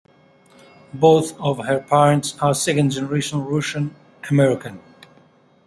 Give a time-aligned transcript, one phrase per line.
[0.95, 3.93] Both of her parents are second-generation Russian
[4.31, 4.79] American.